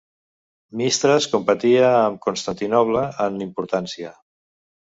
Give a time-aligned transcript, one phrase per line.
[0.79, 4.17] Mystras competia amb Constantinoble en importància.